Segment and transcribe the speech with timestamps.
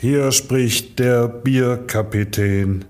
[0.00, 2.84] Hier spricht der Bierkapitän.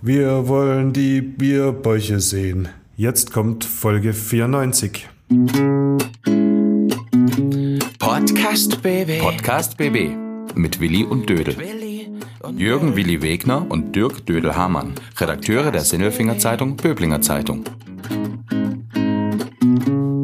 [0.00, 2.68] Wir wollen die Bierbäuche sehen.
[2.96, 5.08] Jetzt kommt Folge 94.
[7.98, 9.18] Podcast BB.
[9.20, 10.10] Podcast BB
[10.54, 11.56] mit Willi und Dödel.
[12.56, 17.64] Jürgen Willi Wegner und Dirk Dödel-Hamann, Redakteure der Sinnelfinger Zeitung Böblinger Zeitung.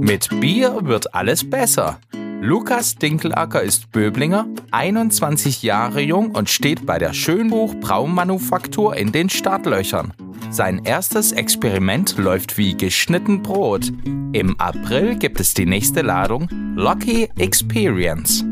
[0.00, 1.98] Mit Bier wird alles besser.
[2.44, 9.30] Lukas Dinkelacker ist Böblinger, 21 Jahre jung und steht bei der Schönbuch Braummanufaktur in den
[9.30, 10.12] Startlöchern.
[10.50, 13.90] Sein erstes Experiment läuft wie geschnitten Brot.
[14.34, 18.44] Im April gibt es die nächste Ladung Lucky Experience.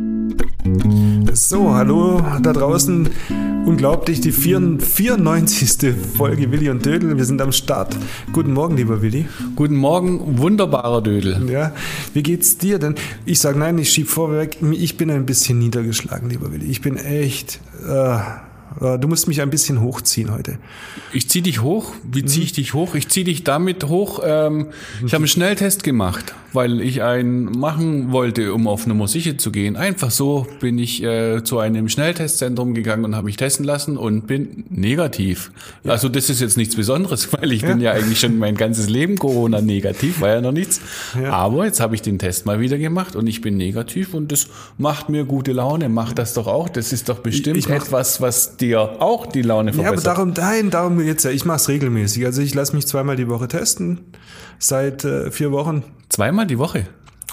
[1.33, 3.09] So, hallo da draußen.
[3.65, 5.95] Unglaublich, die 94.
[6.17, 7.17] Folge Willi und Dödel.
[7.17, 7.97] Wir sind am Start.
[8.33, 9.27] Guten Morgen, lieber Willi.
[9.57, 11.49] Guten Morgen, wunderbarer Dödel.
[11.51, 11.73] Ja,
[12.15, 12.95] wie geht's dir denn?
[13.25, 14.59] Ich sag nein, ich schieb vorweg.
[14.73, 16.67] Ich bin ein bisschen niedergeschlagen, lieber Willi.
[16.67, 17.61] Ich bin echt.
[17.89, 18.19] Äh, äh,
[18.81, 20.59] du musst mich ein bisschen hochziehen heute.
[21.13, 21.93] Ich zieh dich hoch.
[22.11, 22.95] Wie zieh ich dich hoch?
[22.95, 24.21] Ich zieh dich damit hoch.
[24.25, 24.69] Ähm,
[25.05, 29.53] ich habe einen Schnelltest gemacht, weil ich einen machen wollte, um auf Nummer sicher zu
[29.53, 29.77] gehen.
[29.77, 34.27] Einfach so bin ich äh, zu einem Schnelltestzentrum gegangen und habe mich testen lassen und
[34.27, 35.53] bin negativ.
[35.85, 35.93] Ja.
[35.93, 37.69] Also das ist jetzt nichts Besonderes, weil ich ja.
[37.69, 40.81] bin ja eigentlich schon mein ganzes Leben Corona negativ, war ja noch nichts.
[41.21, 41.33] Ja.
[41.33, 44.49] Aber jetzt habe ich den Test mal wieder gemacht und ich bin negativ und das
[44.79, 45.89] macht mir gute Laune.
[45.89, 46.69] Macht das doch auch.
[46.69, 50.05] Das ist doch bestimmt ich, ich etwas, was dir auch die Laune verbessert.
[50.05, 51.31] Ja, aber darum, nein, darum jetzt ja.
[51.31, 52.25] Ich mache es regelmäßig.
[52.25, 54.01] Also ich lasse mich zweimal die Woche testen.
[54.59, 55.83] Seit äh, vier Wochen.
[56.09, 56.87] Zweimal die Woche?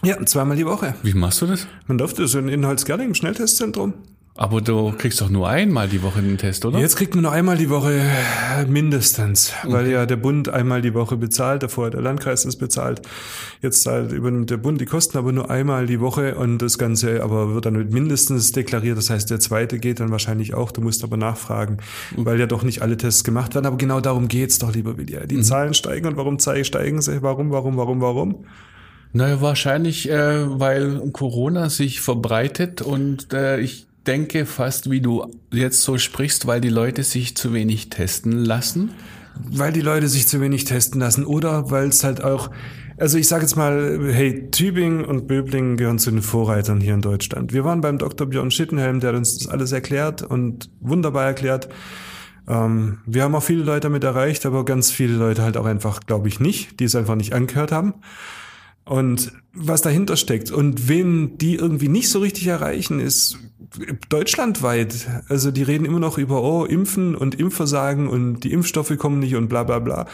[0.04, 0.96] Ja, zweimal die Woche.
[1.04, 1.68] Wie machst du das?
[1.88, 3.94] Man durfte so in Inhaltsgerding im Schnelltestzentrum.
[4.40, 6.80] Aber du kriegst doch nur einmal die Woche einen Test, oder?
[6.80, 8.02] Jetzt kriegt man nur einmal die Woche
[8.70, 9.74] mindestens, okay.
[9.74, 13.02] weil ja der Bund einmal die Woche bezahlt, davor der Landkreis das bezahlt.
[13.62, 17.22] Jetzt zahlt übernimmt der Bund die Kosten aber nur einmal die Woche und das Ganze
[17.22, 18.98] aber wird dann mit mindestens deklariert.
[18.98, 20.72] Das heißt, der zweite geht dann wahrscheinlich auch.
[20.72, 21.80] Du musst aber nachfragen,
[22.16, 22.24] mhm.
[22.24, 23.66] weil ja doch nicht alle Tests gemacht werden.
[23.66, 25.18] Aber genau darum geht's doch, lieber Willi.
[25.28, 25.44] Die mhm.
[25.44, 27.22] Zahlen steigen und warum steigen sie?
[27.22, 28.46] Warum, warum, warum, warum?
[29.12, 35.84] Naja, wahrscheinlich, äh, weil Corona sich verbreitet und äh, ich denke fast, wie du jetzt
[35.84, 38.90] so sprichst, weil die Leute sich zu wenig testen lassen.
[39.52, 42.50] Weil die Leute sich zu wenig testen lassen oder weil es halt auch,
[42.98, 47.02] also ich sage jetzt mal, hey, Tübingen und Böblingen gehören zu den Vorreitern hier in
[47.02, 47.54] Deutschland.
[47.54, 48.28] Wir waren beim Dr.
[48.28, 51.70] Björn Schittenhelm, der hat uns das alles erklärt und wunderbar erklärt.
[52.48, 56.02] Ähm, wir haben auch viele Leute damit erreicht, aber ganz viele Leute halt auch einfach,
[56.02, 57.94] glaube ich, nicht, die es einfach nicht angehört haben
[58.86, 60.52] und was dahinter steckt.
[60.52, 63.38] Und wen die irgendwie nicht so richtig erreichen, ist
[64.10, 65.08] deutschlandweit.
[65.28, 69.36] Also die reden immer noch über, oh, Impfen und Impfversagen und die Impfstoffe kommen nicht
[69.36, 70.08] und bla bla bla.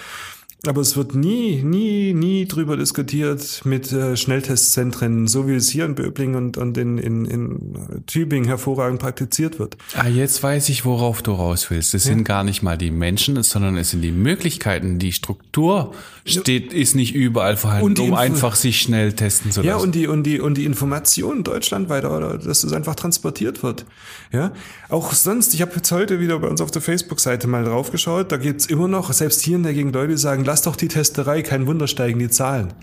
[0.67, 5.85] Aber es wird nie, nie, nie drüber diskutiert mit äh, Schnelltestzentren, so wie es hier
[5.85, 9.77] in Böblingen und, und in, in, in Tübingen hervorragend praktiziert wird.
[9.95, 11.93] Ah, jetzt weiß ich, worauf du raus willst.
[11.93, 12.13] Es ja.
[12.13, 14.99] sind gar nicht mal die Menschen, sondern es sind die Möglichkeiten.
[14.99, 15.93] Die Struktur
[16.25, 19.67] steht, ist nicht überall vorhanden, um einfach sich schnell testen zu lassen.
[19.67, 23.85] Ja, und die, und die, und die Information deutschlandweit, oder, dass es einfach transportiert wird.
[24.31, 24.51] Ja,
[24.89, 28.37] auch sonst, ich habe jetzt heute wieder bei uns auf der Facebook-Seite mal draufgeschaut, da
[28.37, 31.41] gibt's immer noch, selbst hier in der Gegend Leute, die sagen, lass doch die Testerei,
[31.41, 32.73] kein Wunder steigen die Zahlen.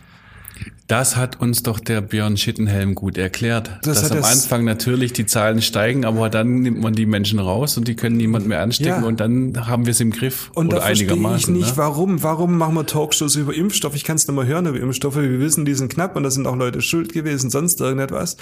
[0.89, 3.79] Das hat uns doch der Björn Schittenhelm gut erklärt.
[3.83, 7.79] Das dass am Anfang natürlich die Zahlen steigen, aber dann nimmt man die Menschen raus
[7.79, 9.09] und die können niemand mehr anstecken ja.
[9.09, 10.51] und dann haben wir es im Griff.
[10.55, 11.77] Und oder da verstehe ich nicht, ne?
[11.77, 13.95] warum, warum machen wir Talkshows über Impfstoff?
[13.95, 15.17] Ich kann es nicht mal hören über Impfstoffe.
[15.17, 18.37] Wir wissen, die sind knapp und da sind auch Leute schuld gewesen, sonst irgendetwas.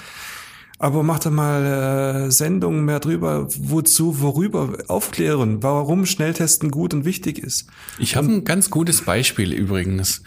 [0.81, 7.05] Aber macht doch mal äh, Sendungen mehr drüber, wozu, worüber aufklären, warum Schnelltesten gut und
[7.05, 7.67] wichtig ist.
[7.99, 10.23] Ich habe ein ganz gutes Beispiel übrigens.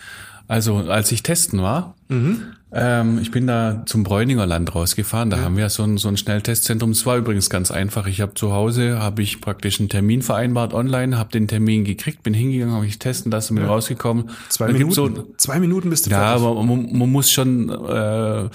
[0.46, 2.42] Also als ich testen war, mhm.
[2.70, 5.42] ähm, ich bin da zum Bräuninger Land rausgefahren, da ja.
[5.42, 6.90] haben wir so ein, so ein Schnelltestzentrum.
[6.90, 8.06] Es war übrigens ganz einfach.
[8.06, 12.22] Ich habe zu Hause, habe ich praktisch einen Termin vereinbart online, habe den Termin gekriegt,
[12.22, 13.70] bin hingegangen, habe ich testen lassen, bin ja.
[13.70, 14.30] rausgekommen.
[14.50, 16.46] Zwei Minuten, so, zwei Minuten bist du Ja, fertig.
[16.46, 17.70] aber man, man muss schon...
[17.70, 18.50] Äh,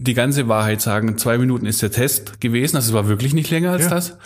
[0.00, 1.18] die ganze Wahrheit sagen.
[1.18, 3.90] Zwei Minuten ist der Test gewesen, also es war wirklich nicht länger als ja.
[3.90, 4.16] das.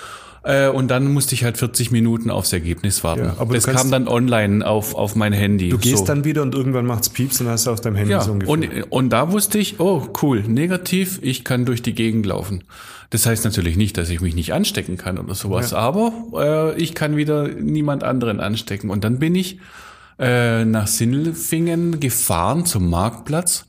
[0.44, 3.24] Äh, und dann musste ich halt 40 Minuten aufs Ergebnis warten.
[3.24, 5.70] Ja, aber das kam dann online auf, auf mein Handy.
[5.70, 6.04] Du gehst so.
[6.04, 8.52] dann wieder und irgendwann macht's Pieps und hast du auf deinem Handy ja, so ungefähr.
[8.52, 12.64] Und, und da wusste ich, oh cool, negativ, ich kann durch die Gegend laufen.
[13.10, 15.78] Das heißt natürlich nicht, dass ich mich nicht anstecken kann oder sowas, ja.
[15.78, 18.90] aber äh, ich kann wieder niemand anderen anstecken.
[18.90, 19.58] Und dann bin ich
[20.18, 23.66] äh, nach Sindelfingen gefahren zum Marktplatz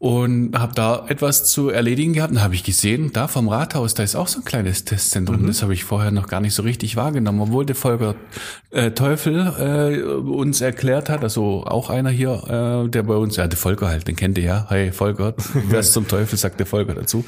[0.00, 2.32] und habe da etwas zu erledigen gehabt.
[2.32, 5.42] Und habe ich gesehen, da vom Rathaus, da ist auch so ein kleines Testzentrum.
[5.42, 5.46] Mhm.
[5.48, 8.14] Das habe ich vorher noch gar nicht so richtig wahrgenommen, obwohl der Volker
[8.70, 13.46] äh, Teufel äh, uns erklärt hat, also auch einer hier, äh, der bei uns, ja,
[13.46, 14.66] der Volker halt, den kennt ihr ja.
[14.70, 15.34] Hey Volker,
[15.68, 17.26] wer ist zum Teufel, sagt der Volker dazu.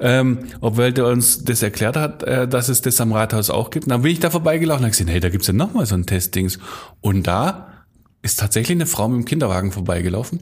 [0.00, 3.84] Ähm, obwohl der uns das erklärt hat, äh, dass es das am Rathaus auch gibt.
[3.84, 5.94] Und dann bin ich da vorbeigelaufen und habe gesehen, hey, da gibt's ja nochmal so
[5.94, 6.58] ein Testdings.
[7.02, 7.84] Und da
[8.22, 10.40] ist tatsächlich eine Frau mit dem Kinderwagen vorbeigelaufen.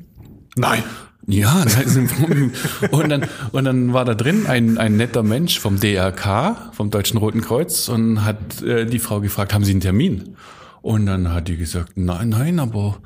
[0.55, 0.85] Nein.
[1.27, 1.65] Ja,
[2.91, 7.19] und dann, und dann war da drin ein, ein netter Mensch vom DRK, vom Deutschen
[7.19, 10.37] Roten Kreuz, und hat äh, die Frau gefragt, haben Sie einen Termin?
[10.83, 12.99] Und dann hat die gesagt, nein, nein, aber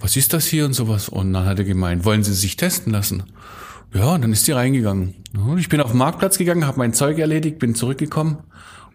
[0.00, 1.08] was ist das hier und sowas?
[1.08, 3.22] Und dann hat er gemeint, wollen Sie sich testen lassen?
[3.94, 5.14] Ja, und dann ist sie reingegangen.
[5.58, 8.38] Ich bin auf den Marktplatz gegangen, habe mein Zeug erledigt, bin zurückgekommen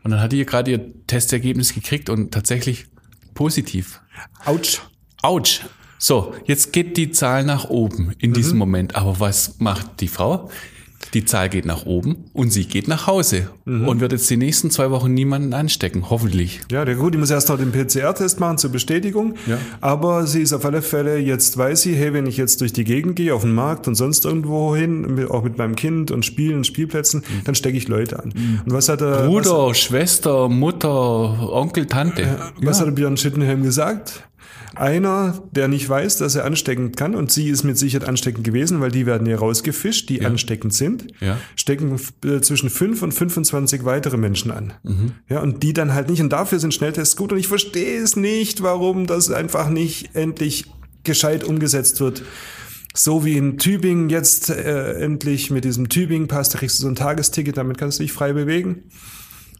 [0.03, 2.87] und dann hat die gerade ihr Testergebnis gekriegt und tatsächlich
[3.35, 4.01] positiv.
[4.45, 4.81] Autsch.
[5.21, 5.61] Autsch.
[5.99, 8.59] So, jetzt geht die Zahl nach oben in diesem mhm.
[8.59, 8.95] Moment.
[8.95, 10.49] Aber was macht die Frau?
[11.13, 13.87] Die Zahl geht nach oben und sie geht nach Hause mhm.
[13.87, 16.59] und wird jetzt die nächsten zwei Wochen niemanden anstecken, hoffentlich.
[16.69, 19.35] Ja, der gut, die muss erst noch den PCR-Test machen zur Bestätigung.
[19.47, 19.57] Ja.
[19.79, 22.83] Aber sie ist auf alle Fälle, jetzt weiß sie, hey, wenn ich jetzt durch die
[22.83, 26.65] Gegend gehe, auf den Markt und sonst irgendwo hin, auch mit meinem Kind und Spielen,
[26.65, 27.43] Spielplätzen, mhm.
[27.45, 28.33] dann stecke ich Leute an.
[28.35, 28.61] Mhm.
[28.65, 32.23] Und was hat er, Bruder, was, Schwester, Mutter, Onkel, Tante.
[32.23, 32.85] Äh, was ja.
[32.85, 34.23] hat Björn Schittenhelm gesagt?
[34.79, 38.81] Einer, der nicht weiß, dass er ansteckend kann, und sie ist mit Sicherheit ansteckend gewesen,
[38.81, 40.27] weil die werden hier rausgefischt, die ja.
[40.27, 41.37] ansteckend sind, ja.
[41.55, 44.73] stecken äh, zwischen 5 und 25 weitere Menschen an.
[44.83, 45.11] Mhm.
[45.29, 46.21] Ja, und die dann halt nicht.
[46.21, 47.31] Und dafür sind Schnelltests gut.
[47.31, 50.65] Und ich verstehe es nicht, warum das einfach nicht endlich
[51.03, 52.23] gescheit umgesetzt wird.
[52.93, 56.95] So wie in Tübingen jetzt äh, endlich mit diesem Tübingen-Pass, da kriegst du so ein
[56.95, 58.83] Tagesticket, damit kannst du dich frei bewegen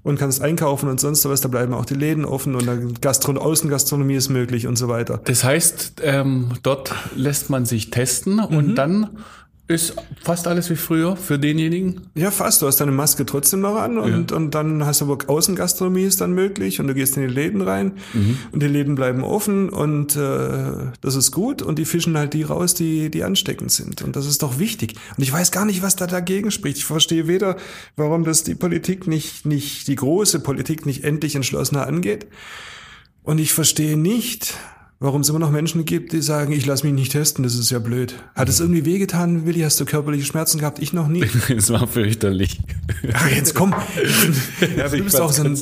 [0.07, 1.41] und kannst einkaufen und sonst was.
[1.41, 5.19] Da bleiben auch die Läden offen und Gastron Außengastronomie ist möglich und so weiter.
[5.23, 8.57] Das heißt, ähm, dort lässt man sich testen mhm.
[8.57, 9.09] und dann
[9.67, 12.01] ist fast alles wie früher für denjenigen?
[12.15, 12.61] Ja, fast.
[12.61, 14.37] Du hast deine Maske trotzdem noch an und, ja.
[14.37, 17.61] und dann hast du aber Außengastronomie ist dann möglich und du gehst in die Läden
[17.61, 18.37] rein mhm.
[18.53, 20.71] und die Läden bleiben offen und äh,
[21.01, 24.01] das ist gut und die fischen halt die raus, die, die ansteckend sind.
[24.01, 24.95] Und das ist doch wichtig.
[25.17, 26.77] Und ich weiß gar nicht, was da dagegen spricht.
[26.77, 27.57] Ich verstehe weder,
[27.97, 32.27] warum das die Politik nicht, nicht, die große Politik nicht endlich entschlossener angeht.
[33.23, 34.53] Und ich verstehe nicht,
[34.99, 37.69] warum es immer noch Menschen gibt, die sagen, ich lasse mich nicht testen, das ist
[37.69, 38.15] ja blöd.
[38.35, 39.61] Hat es irgendwie wehgetan, Willi?
[39.61, 40.79] Hast du körperliche Schmerzen gehabt?
[40.79, 41.25] Ich noch nie.
[41.49, 42.59] Es war fürchterlich.
[43.13, 43.73] Ach, jetzt komm.
[44.75, 45.57] Ja, du bist auch so ein,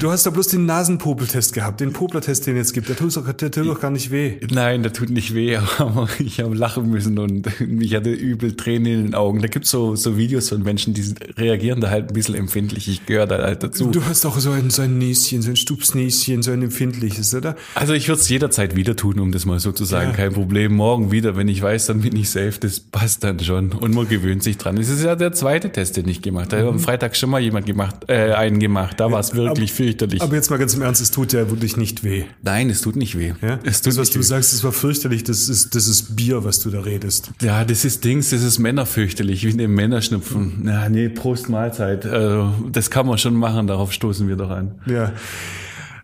[0.00, 2.88] Du hast doch bloß den Nasenpopeltest gehabt, den Poplertest, den es gibt.
[2.88, 4.38] Der tut doch, der tut doch gar nicht weh.
[4.50, 7.48] Nein, der tut nicht weh, aber ich habe lachen müssen und
[7.80, 9.40] ich hatte übel Tränen in den Augen.
[9.40, 12.88] Da gibt's so, so Videos von Menschen, die reagieren da halt ein bisschen empfindlich.
[12.88, 13.90] Ich gehöre da halt dazu.
[13.90, 17.56] Du hast doch so ein, so ein Näschen, so ein Stupsnäschen, so ein empfindliches, oder?
[17.74, 20.10] Also ich würde es jederzeit wieder tun, um das mal so zu sagen.
[20.10, 20.16] Ja.
[20.16, 20.74] Kein Problem.
[20.74, 22.54] Morgen wieder, wenn ich weiß, dann bin ich safe.
[22.60, 23.72] Das passt dann schon.
[23.72, 24.76] Und man gewöhnt sich dran.
[24.76, 26.64] Es ist ja der zweite Test, den ich gemacht habe.
[26.64, 26.68] Mhm.
[26.68, 28.98] Am Freitag schon mal jemand gemacht, äh, einen gemacht.
[28.98, 30.22] Da war es wirklich aber, fürchterlich.
[30.22, 32.24] Aber jetzt mal ganz im Ernst, es tut ja wirklich nicht weh.
[32.42, 33.32] Nein, es tut nicht weh.
[33.42, 33.58] Ja?
[33.64, 34.22] Es tut das, was du weh.
[34.22, 35.24] sagst, das war fürchterlich.
[35.24, 37.30] Das ist, das ist Bier, was du da redest.
[37.40, 40.64] Ja, das ist Dings, das ist Männerfürchterlich, wie in dem Männerschnupfen.
[40.66, 42.06] Ja, nee, Prost Mahlzeit.
[42.06, 44.80] Also, das kann man schon machen, darauf stoßen wir doch an.
[44.86, 45.12] Ja.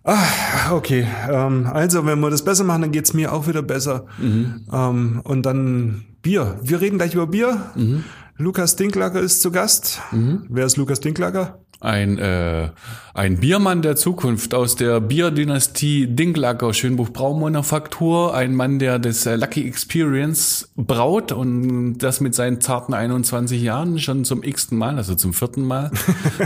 [0.04, 1.06] Ah, okay.
[1.30, 4.04] Ähm, also, wenn wir das besser machen, dann geht's mir auch wieder besser.
[4.18, 4.66] Mhm.
[4.70, 6.58] Ähm, und dann Bier.
[6.62, 7.72] Wir reden gleich über Bier.
[7.74, 8.04] Mhm.
[8.36, 10.00] Lukas Dinklager ist zu Gast.
[10.10, 10.46] Mhm.
[10.48, 11.58] Wer ist Lukas Dinklager?
[11.84, 12.70] ein, äh,
[13.12, 19.36] ein Biermann der Zukunft aus der Bierdynastie Dinklacker Schönbuch Braumanufaktur, ein Mann, der das äh,
[19.36, 25.14] Lucky Experience braut und das mit seinen zarten 21 Jahren schon zum x-ten Mal, also
[25.14, 25.90] zum vierten Mal.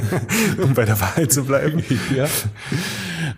[0.62, 1.82] um bei der Wahrheit zu bleiben.
[2.16, 2.26] ja.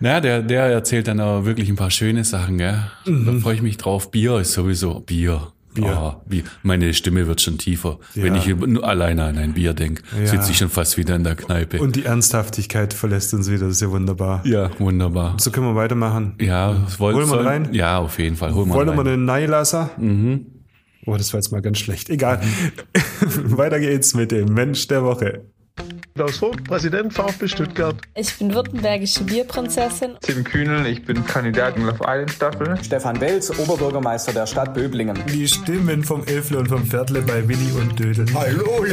[0.01, 2.83] Na, der, der erzählt dann aber wirklich ein paar schöne Sachen, gell?
[3.05, 3.27] Mhm.
[3.27, 4.11] Da freue ich mich drauf.
[4.11, 5.53] Bier ist sowieso Bier.
[5.75, 5.97] Bier.
[5.99, 7.99] Oh, wie, meine Stimme wird schon tiefer.
[8.15, 8.25] Ja.
[8.25, 10.27] Wenn ich nur alleine an ein Bier denke, ja.
[10.27, 11.81] sitze ich schon fast wieder in der Kneipe.
[11.81, 14.45] Und die Ernsthaftigkeit verlässt uns wieder, das ist ja wunderbar.
[14.45, 15.37] Ja, wunderbar.
[15.39, 16.35] So können wir weitermachen.
[16.41, 17.69] Ja, wollen wir soll, rein?
[17.73, 18.55] Ja, auf jeden Fall.
[18.55, 19.05] Holen wir rein.
[19.05, 19.91] den Neilasser?
[19.99, 20.47] Mhm.
[21.07, 22.11] Oh, das war jetzt mal ganz schlecht.
[22.11, 22.41] Egal.
[22.43, 23.57] Mhm.
[23.59, 25.45] Weiter geht's mit dem Mensch der Woche.
[26.21, 27.97] Klaus Vogt, Präsident VfB Stuttgart.
[28.15, 30.19] Ich bin württembergische Bierprinzessin.
[30.21, 32.77] Tim Kühnel, ich bin Kandidat in Love Island Staffel.
[32.85, 35.19] Stefan Welz, Oberbürgermeister der Stadt Böblingen.
[35.33, 38.27] Die Stimmen vom Elfle und vom Pferdle bei Willi und Dödel.
[38.35, 38.85] Hallo!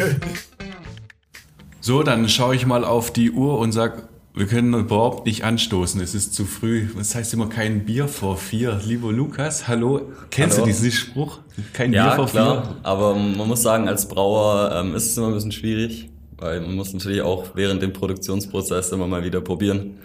[1.82, 6.00] So, dann schaue ich mal auf die Uhr und sag, wir können überhaupt nicht anstoßen,
[6.00, 6.88] es ist zu früh.
[6.98, 8.80] Das heißt immer kein Bier vor vier.
[8.86, 10.66] Lieber Lukas, hallo, kennst hallo.
[10.66, 11.40] du diesen Spruch?
[11.74, 12.76] Kein ja, Bier vor klar, vier?
[12.84, 16.10] aber man muss sagen, als Brauer ähm, ist es immer ein bisschen schwierig.
[16.38, 20.00] Weil man muss natürlich auch während dem Produktionsprozess immer mal wieder probieren.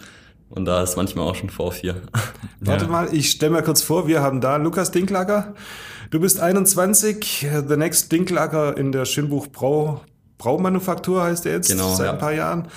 [0.49, 2.01] Und da ist manchmal auch schon vor vier.
[2.59, 2.91] Warte ja.
[2.91, 5.55] mal, ich stelle mal kurz vor, wir haben da Lukas Dinklager.
[6.11, 10.01] Du bist 21, The Next Dinkelacker in der Schönbuch Brau,
[10.37, 12.13] Braumanufaktur heißt er jetzt Genau, seit ja.
[12.13, 12.67] ein paar Jahren.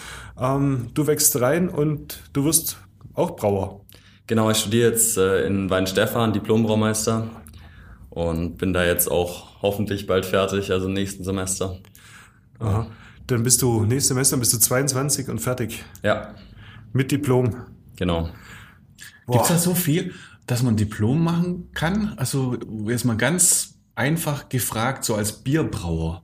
[0.41, 2.79] Ähm, du wächst rein und du wirst
[3.13, 3.81] auch Brauer.
[4.27, 7.29] Genau, ich studiere jetzt äh, in Weinstefan, Diplombraumeister
[8.09, 11.77] und bin da jetzt auch hoffentlich bald fertig, also nächsten Semester.
[12.59, 12.87] Aha.
[13.27, 16.35] Dann bist du nächstes Semester bist du 22 und fertig Ja,
[16.93, 17.57] mit Diplom.
[17.97, 18.29] genau.
[19.29, 20.15] Gibt's da so viel,
[20.47, 22.15] dass man Diplom machen kann?
[22.17, 22.57] Also
[22.87, 26.23] jetzt mal ganz einfach gefragt, so als Bierbrauer.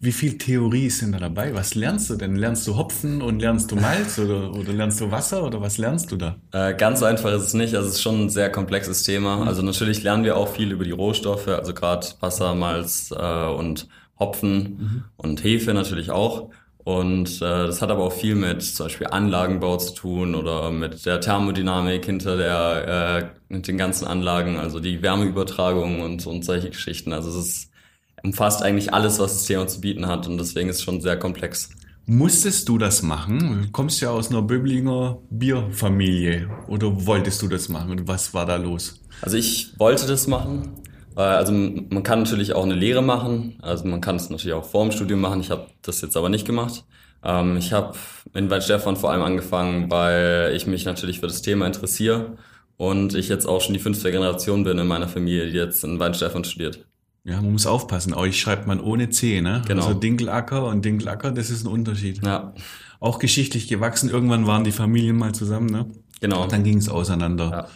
[0.00, 1.52] Wie viel Theorie ist denn da dabei?
[1.54, 2.36] Was lernst du denn?
[2.36, 6.12] Lernst du Hopfen und lernst du Malz oder, oder lernst du Wasser oder was lernst
[6.12, 6.36] du da?
[6.52, 9.44] Äh, ganz so einfach ist es nicht, also es ist schon ein sehr komplexes Thema.
[9.44, 13.88] Also natürlich lernen wir auch viel über die Rohstoffe, also gerade Wasser, Malz äh, und
[14.18, 16.50] Hopfen und Hefe natürlich auch.
[16.88, 21.04] Und äh, das hat aber auch viel mit zum Beispiel Anlagenbau zu tun oder mit
[21.04, 26.70] der Thermodynamik hinter der äh, mit den ganzen Anlagen, also die Wärmeübertragung und, und solche
[26.70, 27.12] Geschichten.
[27.12, 27.70] Also es ist,
[28.22, 31.18] umfasst eigentlich alles, was das Thema zu bieten hat und deswegen ist es schon sehr
[31.18, 31.68] komplex.
[32.06, 33.64] Musstest du das machen?
[33.64, 36.48] Du kommst ja aus einer Böblinger Bierfamilie.
[36.66, 37.90] Oder wolltest du das machen?
[37.90, 39.02] Und was war da los?
[39.20, 40.70] Also ich wollte das machen.
[41.22, 43.58] Also man kann natürlich auch eine Lehre machen.
[43.62, 45.40] Also man kann es natürlich auch vor dem Studium machen.
[45.40, 46.84] Ich habe das jetzt aber nicht gemacht.
[47.24, 47.94] Ähm, Ich habe
[48.34, 52.36] in Weinstefan vor allem angefangen, weil ich mich natürlich für das Thema interessiere
[52.76, 55.98] und ich jetzt auch schon die fünfte Generation bin in meiner Familie, die jetzt in
[55.98, 56.86] Weinstefan studiert.
[57.24, 58.14] Ja, man muss aufpassen.
[58.14, 59.62] Euch schreibt man ohne C, ne?
[59.66, 59.82] Genau.
[59.86, 62.24] Also Dinkelacker und Dinkelacker, das ist ein Unterschied.
[62.24, 62.54] Ja,
[63.00, 64.08] Auch geschichtlich gewachsen.
[64.08, 65.86] Irgendwann waren die Familien mal zusammen, ne?
[66.20, 66.46] genau.
[66.46, 67.50] Dann ging es auseinander.
[67.50, 67.68] Ja,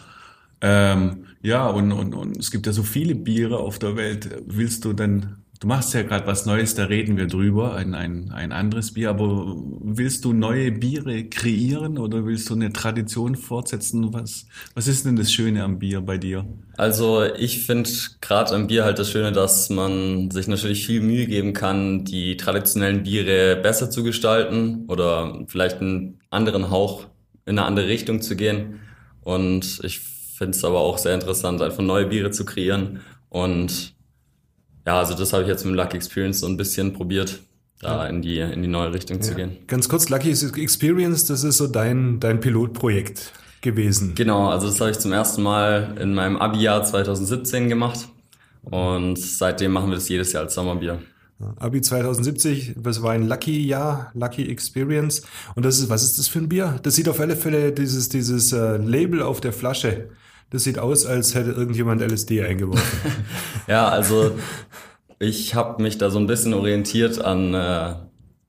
[0.63, 4.29] ähm, ja und, und, und es gibt ja so viele Biere auf der Welt.
[4.47, 8.31] Willst du denn, du machst ja gerade was Neues, da reden wir drüber, ein, ein,
[8.31, 14.13] ein anderes Bier, aber willst du neue Biere kreieren oder willst du eine Tradition fortsetzen?
[14.13, 16.45] Was, was ist denn das Schöne am Bier bei dir?
[16.77, 17.89] Also ich finde
[18.21, 22.37] gerade am Bier halt das Schöne, dass man sich natürlich viel Mühe geben kann, die
[22.37, 27.07] traditionellen Biere besser zu gestalten oder vielleicht einen anderen Hauch
[27.45, 28.79] in eine andere Richtung zu gehen.
[29.25, 30.12] Und ich
[30.43, 32.99] finde es aber auch sehr interessant, einfach neue Biere zu kreieren.
[33.29, 33.95] Und
[34.85, 37.39] ja, also das habe ich jetzt mit Lucky Experience so ein bisschen probiert,
[37.79, 39.57] da in die in die neue Richtung zu gehen.
[39.67, 43.31] Ganz kurz, Lucky Experience, das ist so dein, dein Pilotprojekt
[43.61, 44.15] gewesen.
[44.15, 48.09] Genau, also das habe ich zum ersten Mal in meinem Abi-Jahr 2017 gemacht.
[48.63, 50.99] Und seitdem machen wir das jedes Jahr als Sommerbier.
[51.57, 55.23] Abi 2070, das war ein Lucky-Jahr, Lucky Experience.
[55.55, 56.79] Und das ist, was ist das für ein Bier?
[56.83, 60.09] Das sieht auf alle Fälle dieses, dieses äh, Label auf der Flasche.
[60.49, 63.11] Das sieht aus, als hätte irgendjemand LSD eingeworfen.
[63.67, 64.37] Ja, also
[65.19, 67.93] ich habe mich da so ein bisschen orientiert an äh,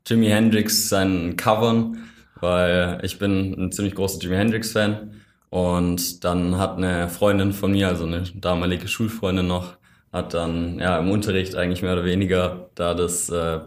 [0.06, 1.98] Jimi Hendrix seinen Covern,
[2.40, 5.12] weil ich bin ein ziemlich großer Jimi Hendrix-Fan.
[5.50, 9.76] Und dann hat eine Freundin von mir, also eine damalige Schulfreundin noch,
[10.12, 13.60] hat dann ja im Unterricht eigentlich mehr oder weniger da das äh,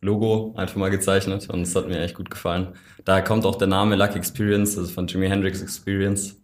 [0.00, 2.68] Logo einfach mal gezeichnet und es hat mir echt gut gefallen.
[3.04, 6.40] Daher kommt auch der Name Lucky Experience, also von Jimi Hendrix Experience.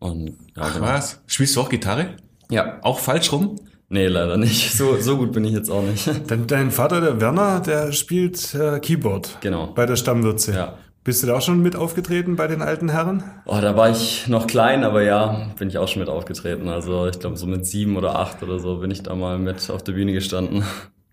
[0.00, 0.86] Und ja, Ach genau.
[0.86, 1.20] was?
[1.26, 2.16] Spielst du auch Gitarre?
[2.50, 3.56] Ja, Auch falsch rum?
[3.88, 4.72] nee, leider nicht.
[4.72, 6.08] So, so gut bin ich jetzt auch nicht.
[6.28, 9.38] Dein, dein Vater, der Werner, der spielt äh, Keyboard.
[9.40, 9.68] Genau.
[9.68, 10.52] Bei der Stammwürze.
[10.54, 10.78] Ja.
[11.02, 13.22] Bist du da auch schon mit aufgetreten bei den alten Herren?
[13.46, 16.68] Oh, da war ich noch klein, aber ja, bin ich auch schon mit aufgetreten.
[16.68, 19.70] Also ich glaube so mit sieben oder acht oder so bin ich da mal mit
[19.70, 20.62] auf der Bühne gestanden.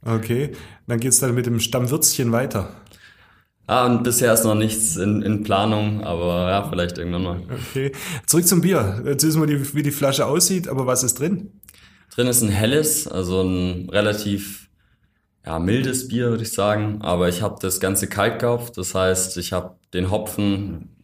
[0.05, 0.51] Okay.
[0.87, 2.69] Dann geht's dann mit dem Stammwürzchen weiter.
[3.67, 7.41] Ah, und bisher ist noch nichts in, in Planung, aber ja, vielleicht irgendwann mal.
[7.69, 7.91] Okay.
[8.25, 9.03] Zurück zum Bier.
[9.05, 11.51] Jetzt wissen wir, die, wie die Flasche aussieht, aber was ist drin?
[12.15, 14.69] Drin ist ein helles, also ein relativ
[15.45, 16.99] ja, mildes Bier, würde ich sagen.
[17.01, 18.77] Aber ich habe das Ganze kalt gekauft.
[18.77, 20.95] Das heißt, ich habe den Hopfen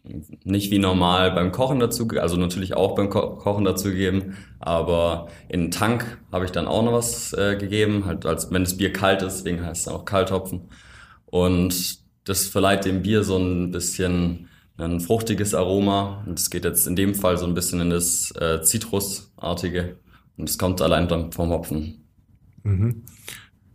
[0.44, 5.28] nicht wie normal beim Kochen dazu, also natürlich auch beim Ko Kochen dazu gegeben, aber
[5.48, 8.76] in den Tank habe ich dann auch noch was äh, gegeben, halt als wenn das
[8.76, 10.68] Bier kalt ist, deswegen heißt es auch Kalthopfen.
[11.24, 16.24] Und das verleiht dem Bier so ein bisschen ein fruchtiges Aroma.
[16.26, 19.96] Und es geht jetzt in dem Fall so ein bisschen in das äh, Zitrusartige.
[20.36, 22.04] Und es kommt allein dann vom Hopfen.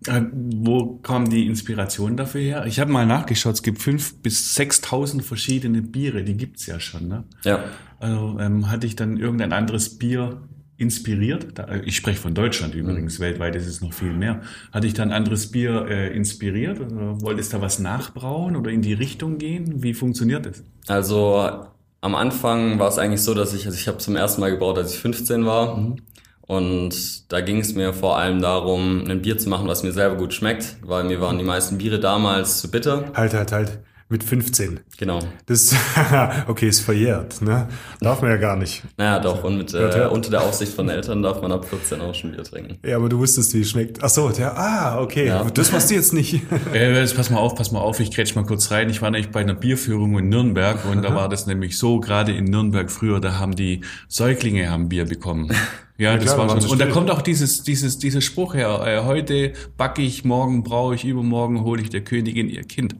[0.08, 2.66] Äh, Wo kam die Inspiration dafür her?
[2.66, 7.08] Ich habe mal nachgeschaut, es gibt fünf bis 6.000 verschiedene Biere, die gibt's ja schon.
[7.08, 7.24] Ne?
[7.44, 7.64] Ja.
[8.00, 10.42] Also ähm, hatte ich dann irgendein anderes Bier
[10.80, 11.48] inspiriert?
[11.56, 14.42] Da, äh, ich spreche von Deutschland übrigens, weltweit ist es noch viel mehr.
[14.72, 16.80] Hatte ich dann ein anderes Bier äh, inspiriert?
[16.80, 19.84] Oder wolltest du da was nachbrauen oder in die Richtung gehen?
[19.84, 20.64] Wie funktioniert das?
[20.88, 21.68] Also
[22.02, 24.78] am Anfang war es eigentlich so, dass ich, also ich habe zum ersten Mal gebraut,
[24.78, 25.96] als ich 15 war.
[26.42, 30.16] Und da ging es mir vor allem darum, ein Bier zu machen, was mir selber
[30.16, 33.12] gut schmeckt, weil mir waren die meisten Biere damals zu bitter.
[33.14, 33.80] Halt, halt, halt.
[34.12, 34.80] Mit 15.
[34.98, 35.20] Genau.
[35.46, 35.76] Das,
[36.48, 37.68] okay, ist verjährt, ne?
[38.02, 38.82] Darf man ja gar nicht.
[38.98, 39.44] Naja, doch.
[39.44, 40.08] Und mit, Ja, äh, ja.
[40.08, 42.80] unter der Aufsicht von Eltern darf man ab 14 auch schon Bier trinken.
[42.84, 44.04] Ja, aber du wusstest, wie es schmeckt.
[44.04, 45.28] Ach so, der, ah, okay.
[45.28, 45.44] Ja.
[45.44, 46.42] Das machst du jetzt nicht.
[46.74, 48.90] Äh, jetzt pass mal auf, pass mal auf, ich grätsch mal kurz rein.
[48.90, 52.32] Ich war nämlich bei einer Bierführung in Nürnberg und da war das nämlich so, gerade
[52.32, 55.52] in Nürnberg früher, da haben die Säuglinge haben Bier bekommen.
[55.98, 56.62] Ja, das klar, war schon.
[56.62, 60.64] sie Und da kommt auch dieses, dieses, dieser Spruch her, äh, heute backe ich, morgen
[60.64, 62.96] braue ich, übermorgen hole ich der Königin ihr Kind.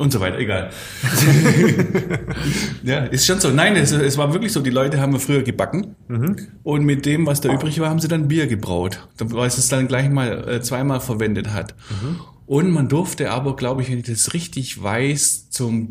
[0.00, 0.70] Und so weiter, egal.
[2.82, 3.50] ja, ist schon so.
[3.50, 5.94] Nein, es, es war wirklich so, die Leute haben früher gebacken
[6.62, 9.68] und mit dem, was da übrig war, haben sie dann Bier gebraut, weil es es
[9.68, 11.74] dann gleich mal äh, zweimal verwendet hat.
[12.46, 15.88] Und man durfte aber, glaube ich, wenn ich das richtig weiß, zum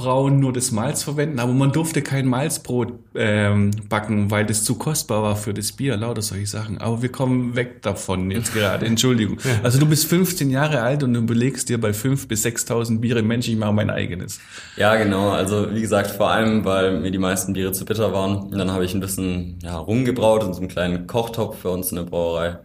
[0.00, 4.76] Bierbrauen nur das Malz verwenden, aber man durfte kein Malzbrot ähm, backen, weil das zu
[4.76, 6.78] kostbar war für das Bier, lauter solche Sachen.
[6.78, 9.38] Aber wir kommen weg davon jetzt gerade, Entschuldigung.
[9.62, 13.22] Also du bist 15 Jahre alt und du überlegst dir bei 5.000 bis 6.000 Biere,
[13.22, 14.40] Mensch, ich mache mein eigenes.
[14.76, 15.30] Ja, genau.
[15.30, 18.36] Also wie gesagt, vor allem, weil mir die meisten Biere zu bitter waren.
[18.36, 21.90] Und dann habe ich ein bisschen ja, rumgebraut in so einem kleinen Kochtopf für uns
[21.90, 22.58] in der Brauerei.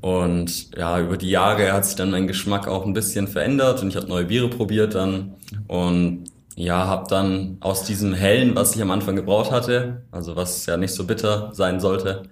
[0.00, 3.88] Und ja, über die Jahre hat sich dann mein Geschmack auch ein bisschen verändert und
[3.88, 5.34] ich habe neue Biere probiert dann
[5.66, 6.24] und
[6.56, 10.78] ja, habe dann aus diesem hellen, was ich am Anfang gebraut hatte, also was ja
[10.78, 12.22] nicht so bitter sein sollte,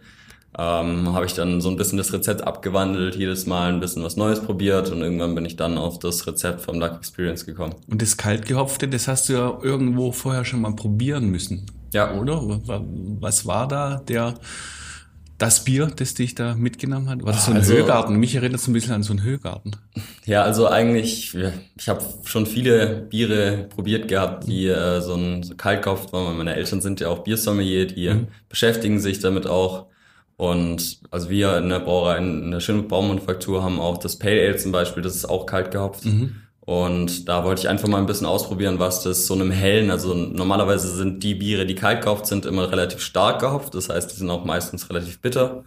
[0.56, 4.16] ähm, habe ich dann so ein bisschen das Rezept abgewandelt, jedes Mal ein bisschen was
[4.16, 7.74] Neues probiert und irgendwann bin ich dann auf das Rezept vom Luck Experience gekommen.
[7.86, 11.66] Und das Kaltgehopfte, das hast du ja irgendwo vorher schon mal probieren müssen.
[11.92, 12.14] Ja.
[12.14, 12.40] Oder?
[13.20, 14.34] Was war da der,
[15.38, 17.22] das Bier, das dich da mitgenommen hat?
[17.24, 18.16] War das so ein Also- Höhgarten?
[18.16, 19.72] Mich erinnert es ein bisschen an so einen Höhgarten.
[20.24, 21.34] Ja, also eigentlich,
[21.76, 26.36] ich habe schon viele Biere probiert gehabt, die äh, so ein so kalt gekauft waren,
[26.38, 28.12] meine Eltern sind ja auch Biersommelier, die
[28.48, 29.86] beschäftigen sich damit auch.
[30.36, 34.56] Und also wir in der Brauerei, in der schönen Braumanufaktur haben auch das Pale Ale
[34.56, 36.04] zum Beispiel, das ist auch kalt gehopft.
[36.66, 40.14] Und da wollte ich einfach mal ein bisschen ausprobieren, was das so einem hellen, also
[40.14, 43.74] normalerweise sind die Biere, die kalt gehopft sind, immer relativ stark gehopft.
[43.74, 45.64] Das heißt, die sind auch meistens relativ bitter.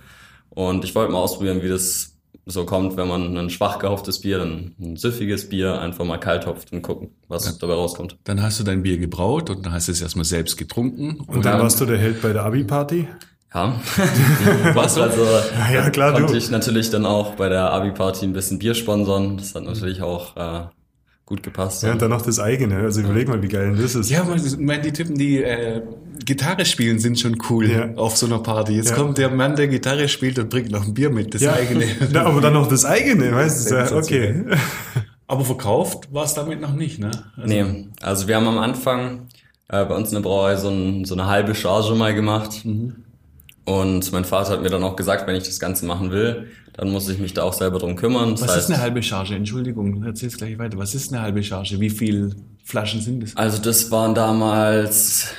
[0.50, 2.16] Und ich wollte mal ausprobieren, wie das
[2.48, 6.48] so kommt, wenn man ein schwach gehopftes Bier, ein, ein süffiges Bier einfach mal kalt
[6.48, 8.18] hopft und gucken, was dabei rauskommt.
[8.24, 11.20] Dann hast du dein Bier gebraut und dann hast du es erstmal selbst getrunken.
[11.28, 13.08] Und dann warst du der Held bei der Abi-Party?
[13.54, 13.80] Ja.
[14.74, 15.04] Was so?
[15.04, 16.38] Also Ah ja, klar, konnte du.
[16.38, 19.38] ich natürlich dann auch bei der Abi-Party ein bisschen Bier sponsern.
[19.38, 20.66] Das hat natürlich auch äh,
[21.28, 21.84] gut gepasst.
[21.84, 22.78] Ja, und dann noch das eigene.
[22.78, 24.10] Also überleg mal, wie geil denn das ist.
[24.10, 25.82] Ja, man, man, die Typen, die äh,
[26.26, 27.90] Gitarre spielen, sind schon cool Ja.
[27.96, 28.74] auf so einer Party.
[28.74, 28.96] Jetzt Ja.
[28.96, 31.54] kommt der Mann, der Gitarre spielt und bringt noch ein Bier mit, das ja.
[31.54, 31.86] eigene.
[32.14, 33.76] Ja, aber dann noch das eigene, weißt du?
[33.76, 34.46] Ja, okay.
[35.30, 37.12] Aber verkauft war es damit noch nicht, ne?
[37.36, 39.28] Also, Nee, also wir haben am Anfang
[39.68, 42.64] äh, bei uns in der Brauerei so, ein, so eine halbe Charge mal gemacht.
[43.68, 46.90] Und mein Vater hat mir dann auch gesagt, wenn ich das Ganze machen will, dann
[46.90, 48.32] muss ich mich da auch selber drum kümmern.
[48.32, 49.36] Das Was heißt, ist eine halbe Charge?
[49.36, 50.78] Entschuldigung, erzähl's gleich weiter.
[50.78, 51.78] Was ist eine halbe Charge?
[51.82, 53.36] Wie viel Flaschen sind es?
[53.36, 55.34] Also das waren damals,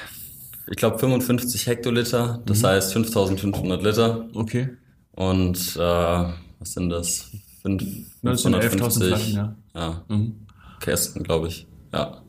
[0.70, 4.28] ich glaube 55 Hektoliter, das heißt 5500 Liter.
[4.34, 4.68] Okay.
[5.12, 7.30] Und äh, was sind das?
[7.62, 7.82] Fünf-
[8.22, 9.56] Das sind 11.000 550 Flaschen, ja.
[9.74, 10.04] ja.
[10.08, 10.34] Mhm.
[10.80, 11.66] Kästen, glaube ich.
[11.94, 12.20] Ja,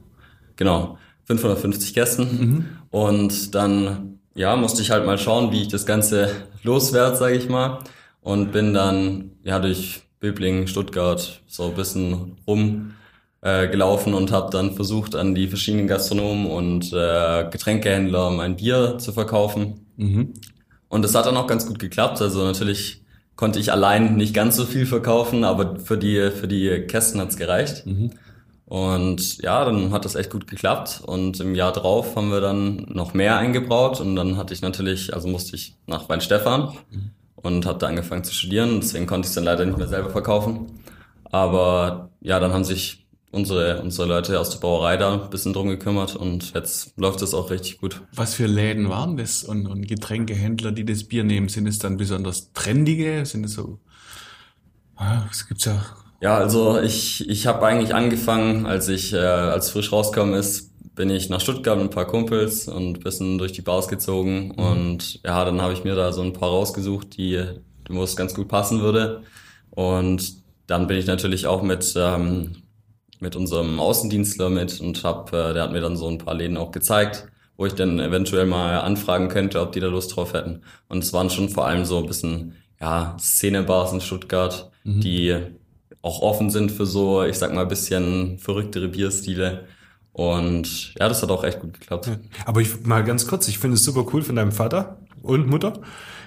[0.55, 0.97] genau.
[1.25, 2.25] 550 Kästen.
[2.39, 2.65] Mhm.
[2.89, 6.31] Und dann, ja, musste ich halt mal schauen, wie ich das Ganze
[6.63, 7.79] loswerde, sage ich mal.
[8.21, 12.93] Und bin dann, ja, durch Böblingen, Stuttgart so ein bisschen rum
[13.41, 18.97] äh, gelaufen und habe dann versucht, an die verschiedenen Gastronomen und äh, Getränkehändler mein Bier
[18.97, 19.85] zu verkaufen.
[19.97, 20.33] Mhm.
[20.87, 22.21] Und das hat dann auch ganz gut geklappt.
[22.21, 23.01] Also natürlich
[23.35, 27.35] konnte ich allein nicht ganz so viel verkaufen, aber für die, für die Kästen hat's
[27.35, 27.85] gereicht.
[28.69, 31.01] Und ja, dann hat das echt gut geklappt.
[31.05, 33.99] Und im Jahr drauf haben wir dann noch mehr eingebraut.
[33.99, 36.73] Und dann hatte ich natürlich, also musste ich nach Weinstefan
[37.35, 38.79] und habe da angefangen zu studieren.
[38.79, 40.67] Deswegen konnte ich es dann leider nicht mehr selber verkaufen.
[41.25, 45.67] Aber ja, dann haben sich unsere, unsere Leute aus der Brauerei da ein bisschen drum
[45.69, 48.01] gekümmert und jetzt läuft es auch richtig gut.
[48.13, 51.49] Was für Läden waren das und, und Getränkehändler, die das Bier nehmen?
[51.49, 53.25] Sind es dann besonders trendige?
[53.25, 53.79] Sind es so?
[54.95, 55.83] Ah, Es gibt's ja.
[56.21, 61.09] Ja, also ich, ich habe eigentlich angefangen, als ich äh, als frisch rausgekommen ist, bin
[61.09, 64.51] ich nach Stuttgart mit ein paar Kumpels und ein bisschen durch die Bars gezogen.
[64.51, 67.41] Und ja, dann habe ich mir da so ein paar rausgesucht, die
[67.89, 69.23] wo es ganz gut passen würde.
[69.71, 72.63] Und dann bin ich natürlich auch mit ähm,
[73.19, 76.57] mit unserem Außendienstler mit und hab, äh, der hat mir dann so ein paar Läden
[76.57, 77.27] auch gezeigt,
[77.57, 80.63] wo ich dann eventuell mal anfragen könnte, ob die da Lust drauf hätten.
[80.87, 85.35] Und es waren schon vor allem so ein bisschen, ja, Szenebars in Stuttgart, die
[86.01, 89.65] auch offen sind für so, ich sag mal, ein bisschen verrücktere Bierstile.
[90.13, 92.09] Und ja, das hat auch echt gut geklappt.
[92.45, 95.73] Aber ich mal ganz kurz, ich finde es super cool von deinem Vater, und Mutter,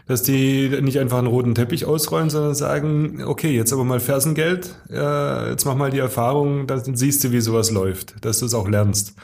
[0.06, 4.74] dass die nicht einfach einen roten Teppich ausrollen, sondern sagen, okay, jetzt aber mal Fersengeld,
[4.90, 8.54] äh, jetzt mach mal die Erfahrung, dann siehst du, wie sowas läuft, dass du es
[8.54, 9.14] auch lernst.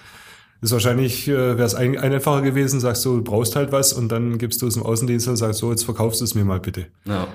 [0.60, 4.10] Ist wahrscheinlich, äh, wäre es ein, einfacher gewesen, sagst du, du brauchst halt was und
[4.10, 6.58] dann gibst du es im Außendienst und sagst so, jetzt verkaufst du es mir mal
[6.58, 6.86] bitte.
[7.04, 7.28] Ja.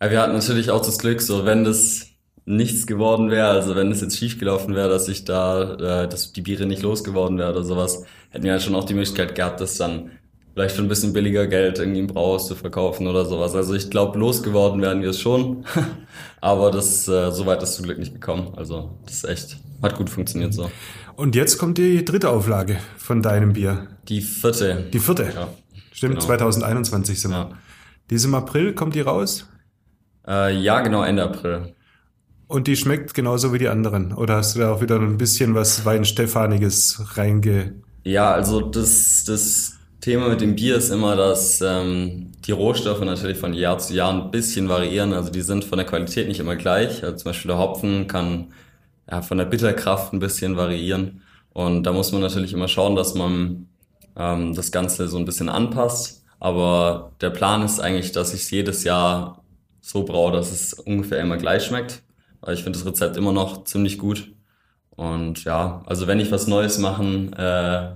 [0.00, 2.08] ja, wir hatten natürlich auch das Glück, so wenn das
[2.44, 6.32] nichts geworden wäre, also wenn es jetzt schief gelaufen wäre, dass ich da, äh, dass
[6.32, 9.60] die Biere nicht losgeworden wäre oder sowas, hätten wir ja schon auch die Möglichkeit gehabt,
[9.60, 10.10] das dann
[10.52, 13.54] vielleicht für ein bisschen billiger Geld irgendwie im Brauhaus zu verkaufen oder sowas.
[13.54, 15.64] Also ich glaube, losgeworden wären wir es schon,
[16.40, 18.52] aber das äh, so weit ist zum Glück nicht gekommen.
[18.56, 20.70] Also das ist echt, hat gut funktioniert so.
[21.14, 23.86] Und jetzt kommt die dritte Auflage von deinem Bier.
[24.08, 24.88] Die vierte.
[24.92, 25.30] Die vierte.
[25.34, 25.48] Ja.
[25.92, 26.26] Stimmt, genau.
[26.26, 27.36] 2021 sind wir.
[27.36, 27.50] Ja.
[28.10, 29.46] Diesem April kommt die raus?
[30.26, 31.74] Äh, ja, genau, Ende April.
[32.52, 34.12] Und die schmeckt genauso wie die anderen?
[34.12, 37.72] Oder hast du da auch wieder ein bisschen was Weinstefaniges reinge...
[38.04, 43.38] Ja, also das, das Thema mit dem Bier ist immer, dass ähm, die Rohstoffe natürlich
[43.38, 45.14] von Jahr zu Jahr ein bisschen variieren.
[45.14, 47.02] Also die sind von der Qualität nicht immer gleich.
[47.02, 48.52] Also zum Beispiel der Hopfen kann
[49.10, 51.22] ja, von der Bitterkraft ein bisschen variieren.
[51.54, 53.68] Und da muss man natürlich immer schauen, dass man
[54.14, 56.22] ähm, das Ganze so ein bisschen anpasst.
[56.38, 59.42] Aber der Plan ist eigentlich, dass ich es jedes Jahr
[59.80, 62.02] so braue, dass es ungefähr immer gleich schmeckt.
[62.42, 64.32] Weil ich finde das Rezept immer noch ziemlich gut.
[64.90, 67.94] Und ja, also wenn ich was Neues machen äh,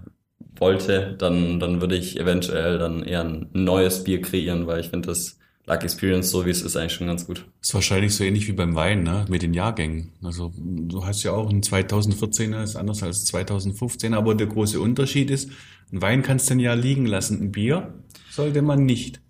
[0.59, 5.09] wollte, dann, dann würde ich eventuell dann eher ein neues Bier kreieren, weil ich finde
[5.09, 7.45] das Luck Experience, so wie es ist, eigentlich schon ganz gut.
[7.61, 9.25] Ist wahrscheinlich so ähnlich wie beim Wein, ne?
[9.29, 10.13] Mit den Jahrgängen.
[10.23, 15.29] Also du hast ja auch ein 2014er, ist anders als 2015, aber der große Unterschied
[15.31, 15.51] ist,
[15.93, 17.95] ein Wein kannst du ein Jahr liegen lassen, ein Bier
[18.31, 19.21] sollte man nicht.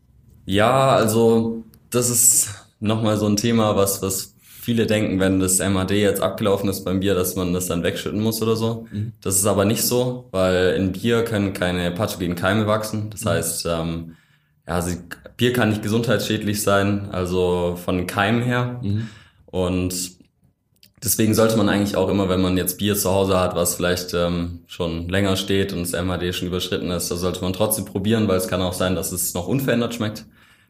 [0.45, 4.36] Ja, also das ist nochmal so ein Thema, was, was
[4.67, 8.21] viele denken, wenn das MAD jetzt abgelaufen ist beim Bier, dass man das dann wegschütten
[8.21, 8.89] muss oder so.
[8.91, 9.13] Mhm.
[9.23, 13.09] Das ist aber nicht so, weil in Bier können keine pathogenen Keime wachsen.
[13.11, 13.29] Das mhm.
[13.29, 14.17] heißt, ähm,
[14.67, 14.97] ja, sie,
[15.37, 18.81] Bier kann nicht gesundheitsschädlich sein, also von Keimen her.
[18.83, 19.07] Mhm.
[19.47, 19.95] Und
[21.01, 24.15] deswegen sollte man eigentlich auch immer, wenn man jetzt Bier zu Hause hat, was vielleicht
[24.15, 28.27] ähm, schon länger steht und das MHD schon überschritten ist, da sollte man trotzdem probieren,
[28.27, 30.25] weil es kann auch sein, dass es noch unverändert schmeckt.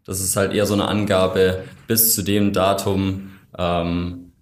[0.05, 4.33] Das ist halt eher so eine Angabe bis zu dem Datum, ähm,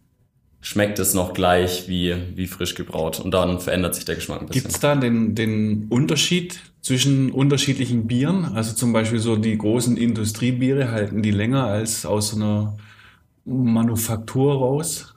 [0.60, 4.46] schmeckt es noch gleich wie, wie frisch gebraut und dann verändert sich der Geschmack ein
[4.46, 4.62] bisschen.
[4.62, 8.46] Gibt es da den, den Unterschied zwischen unterschiedlichen Bieren?
[8.54, 12.76] Also zum Beispiel so die großen Industriebiere halten die länger als aus einer
[13.44, 15.14] Manufaktur raus,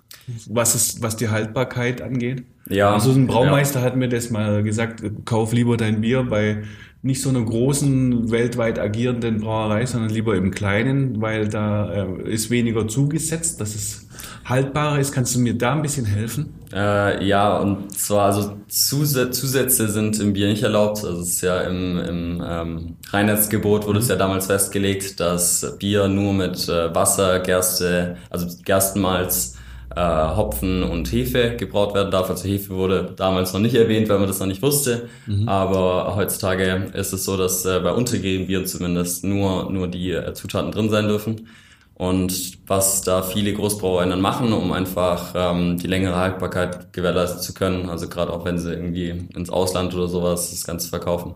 [0.48, 2.44] was, ist, was die Haltbarkeit angeht?
[2.70, 2.94] Ja.
[2.94, 3.86] Also ein Braumeister ja.
[3.86, 6.64] hat mir das mal gesagt, kauf lieber dein Bier bei
[7.08, 12.52] nicht so einer großen, weltweit agierenden Brauerei, sondern lieber im kleinen, weil da äh, ist
[12.52, 14.08] weniger zugesetzt, dass es
[14.46, 15.14] haltbarer ist.
[15.14, 16.54] Kannst du mir da ein bisschen helfen?
[16.74, 21.04] Äh, ja, und zwar, also Zusätze sind im Bier nicht erlaubt.
[21.04, 24.04] Also es ist ja im, im ähm, Reinheitsgebot wurde mhm.
[24.04, 29.57] es ja damals festgelegt, dass Bier nur mit äh, Wasser, Gerste, also Gerstenmalz,
[29.98, 32.30] äh, Hopfen und Hefe gebraut werden darf.
[32.30, 35.10] Also Hefe wurde damals noch nicht erwähnt, weil man das noch nicht wusste.
[35.26, 35.50] Mhm.
[35.50, 40.34] Aber heutzutage ist es so, dass äh, bei untergärigen Bieren zumindest nur, nur die äh,
[40.34, 41.48] Zutaten drin sein dürfen.
[41.96, 47.56] Und was da viele Großbrauereien dann machen, um einfach ähm, die längere Haltbarkeit gewährleisten zu
[47.56, 51.34] können, also gerade auch wenn sie irgendwie ins Ausland oder sowas das Ganze verkaufen,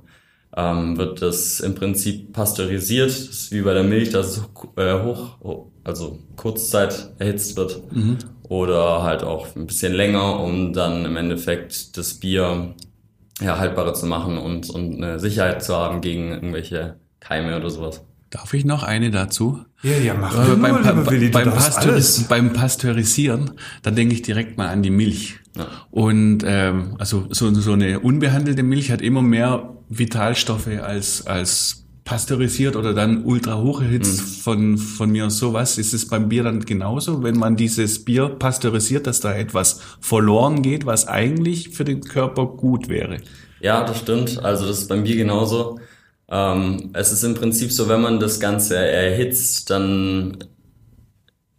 [0.56, 3.10] ähm, wird das im Prinzip pasteurisiert.
[3.10, 4.44] Das ist wie bei der Milch, dass es
[4.78, 7.82] äh, hoch, also Kurzzeit erhitzt wird.
[7.94, 8.18] Mhm
[8.52, 12.76] oder halt auch ein bisschen länger, um dann im Endeffekt das Bier
[13.40, 18.04] ja, haltbarer zu machen und, und eine Sicherheit zu haben gegen irgendwelche Keime oder sowas.
[18.30, 19.62] Darf ich noch eine dazu?
[19.84, 23.52] Ja, ja, mach äh, beim, pa Willi, beim, Pasteuris beim Pasteurisieren,
[23.84, 25.40] da denke ich direkt mal an die Milch.
[25.58, 25.68] Ja.
[25.90, 32.76] Und ähm, also so, so eine unbehandelte Milch hat immer mehr Vitalstoffe als als pasteurisiert
[32.76, 34.42] oder dann ultra hoch erhitzt mhm.
[34.42, 35.78] von, von mir sowas.
[35.78, 40.62] Ist es beim Bier dann genauso, wenn man dieses Bier pasteurisiert, dass da etwas verloren
[40.62, 43.18] geht, was eigentlich für den Körper gut wäre?
[43.60, 44.44] Ja, das stimmt.
[44.44, 45.80] Also das ist beim Bier genauso.
[46.28, 50.38] Ähm, es ist im Prinzip so, wenn man das Ganze erhitzt, dann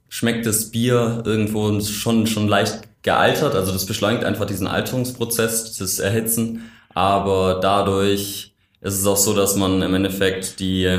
[0.08, 3.54] schmeckt das Bier irgendwo schon, schon leicht gealtert.
[3.54, 6.64] Also das beschleunigt einfach diesen Alterungsprozess, das Erhitzen.
[6.94, 10.98] Aber dadurch ist es auch so, dass man im Endeffekt die,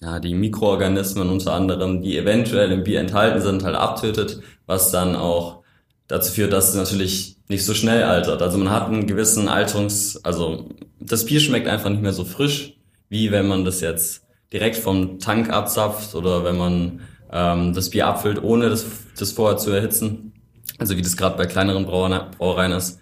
[0.00, 5.16] ja, die Mikroorganismen unter anderem, die eventuell im Bier enthalten sind, halt abtötet, was dann
[5.16, 5.62] auch
[6.06, 8.42] dazu führt, dass es natürlich nicht so schnell altert.
[8.42, 10.68] Also man hat einen gewissen Alterungs, also
[11.00, 12.74] das Bier schmeckt einfach nicht mehr so frisch,
[13.08, 17.00] wie wenn man das jetzt direkt vom Tank abzapft oder wenn man
[17.32, 18.86] ähm, das Bier abfüllt, ohne das,
[19.18, 20.32] das vorher zu erhitzen.
[20.78, 22.98] Also wie das gerade bei kleineren Brauereien ist.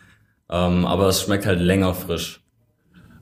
[0.50, 2.40] Ähm, aber es schmeckt halt länger frisch.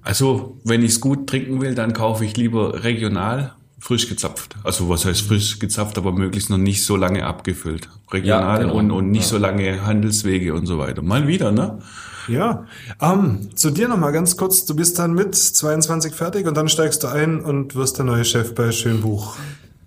[0.02, 4.56] Also, wenn ich es gut trinken will, dann kaufe ich lieber regional frisch gezapft.
[4.62, 7.88] Also was heißt frisch gezapft, aber möglichst noch nicht so lange abgefüllt.
[8.12, 8.74] Regional ja, genau.
[8.74, 9.28] und, und nicht ja.
[9.28, 11.02] so lange Handelswege und so weiter.
[11.02, 11.78] Mal wieder, ne?
[12.28, 12.66] Ja.
[13.00, 14.66] Um, zu dir nochmal ganz kurz.
[14.66, 18.24] Du bist dann mit 22 fertig und dann steigst du ein und wirst der neue
[18.24, 19.36] Chef bei Schönbuch.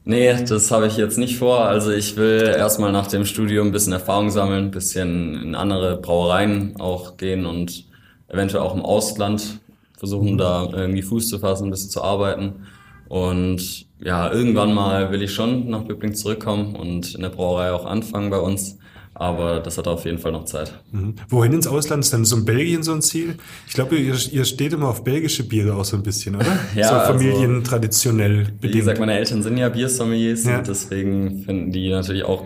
[0.06, 1.62] Nee, das habe ich jetzt nicht vor.
[1.62, 5.98] Also ich will erstmal nach dem Studium ein bisschen Erfahrung sammeln, ein bisschen in andere
[5.98, 7.86] Brauereien auch gehen und
[8.28, 9.60] eventuell auch im Ausland
[9.98, 12.66] versuchen, da irgendwie Fuß zu fassen, ein bisschen zu arbeiten.
[13.08, 17.86] Und ja, irgendwann mal will ich schon nach Böbling zurückkommen und in der Brauerei auch
[17.86, 18.80] anfangen bei uns.
[19.16, 20.74] Aber das hat auf jeden Fall noch Zeit.
[20.92, 21.16] Mhm.
[21.30, 22.04] Wohin ins Ausland?
[22.04, 23.36] Ist dann so ein Belgien so ein Ziel?
[23.68, 26.60] Ich glaube, ihr, ihr steht immer auf belgische Biere auch so ein bisschen, oder?
[26.76, 28.74] ja, so familientraditionell also, bedingt.
[28.74, 30.58] Wie gesagt, meine Eltern sind ja Biersommeliers ja.
[30.58, 32.46] und deswegen finden die natürlich auch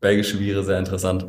[0.00, 1.26] belgische Biere sehr interessant.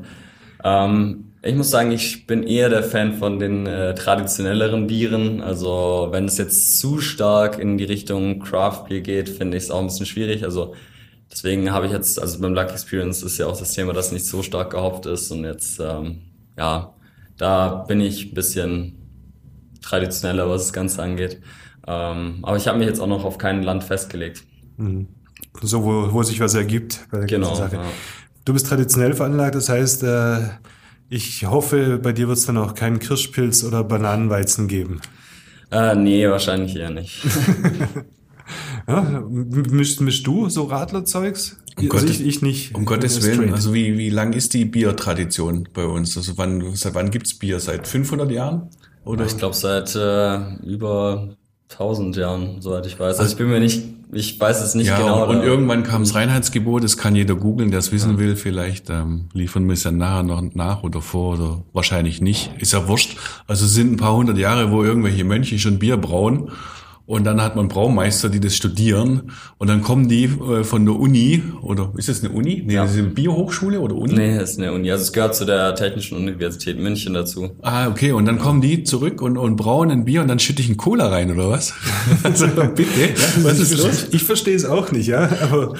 [0.63, 5.41] Ähm, ich muss sagen, ich bin eher der Fan von den äh, traditionelleren Bieren.
[5.41, 9.71] Also wenn es jetzt zu stark in die Richtung Craft Beer geht, finde ich es
[9.71, 10.43] auch ein bisschen schwierig.
[10.43, 10.73] Also
[11.31, 14.25] deswegen habe ich jetzt, also beim Luck Experience ist ja auch das Thema, dass nicht
[14.25, 15.31] so stark gehopft ist.
[15.31, 16.19] Und jetzt, ähm,
[16.57, 16.93] ja,
[17.37, 18.95] da bin ich ein bisschen
[19.81, 21.41] traditioneller, was das Ganze angeht.
[21.87, 24.43] Ähm, aber ich habe mich jetzt auch noch auf kein Land festgelegt.
[24.77, 25.07] Mhm.
[25.61, 27.77] So, wo, wo sich was ergibt bei der genau, Sache.
[27.77, 27.85] Ja.
[28.45, 30.39] Du bist traditionell veranlagt, das heißt, äh,
[31.09, 35.01] ich hoffe, bei dir wird es dann auch keinen Kirschpilz oder Bananenweizen geben.
[35.71, 37.21] Äh, nee, wahrscheinlich eher nicht.
[38.89, 41.57] ja, mischst, mischst du so Radlerzeugs?
[41.77, 42.75] Um also Gottes, ich, ich nicht.
[42.75, 43.53] Um Gottes Willen.
[43.53, 46.17] Also wie, wie lang ist die Biertradition bei uns?
[46.17, 47.59] Also wann, seit wann gibt's Bier?
[47.59, 48.69] Seit 500 Jahren?
[49.05, 49.25] Oder?
[49.25, 51.35] Ich glaube seit äh, über
[51.71, 53.19] 1000 Jahren, soweit ich weiß.
[53.19, 55.29] Also ich bin mir nicht ich weiß es nicht ja, genau.
[55.29, 58.19] Und, und irgendwann kam das Reinheitsgebot, das kann jeder googeln, der es wissen ja.
[58.19, 58.35] will.
[58.35, 62.51] Vielleicht ähm, liefern wir es ja nachher noch nach oder vor oder wahrscheinlich nicht.
[62.57, 63.17] Ist ja wurscht.
[63.45, 66.51] Also es sind ein paar hundert Jahre, wo irgendwelche Mönche schon Bier brauen
[67.09, 69.31] und dann hat man Braumeister, die das studieren.
[69.57, 72.61] Und dann kommen die äh, von der Uni, oder ist das eine Uni?
[72.63, 72.83] Nee, ja.
[72.83, 74.13] das ist eine Biohochschule oder Uni?
[74.13, 74.91] Nee, das ist eine Uni.
[74.91, 77.49] Also es gehört zu der Technischen Universität München dazu.
[77.63, 78.11] Ah, okay.
[78.11, 80.77] Und dann kommen die zurück und, und brauen ein Bier und dann schütte ich einen
[80.77, 81.73] Cola rein, oder was?
[82.23, 82.83] also, bitte.
[83.01, 83.07] Ja,
[83.43, 84.05] was ist los?
[84.11, 85.27] Ich verstehe es auch nicht, ja.
[85.41, 85.73] Aber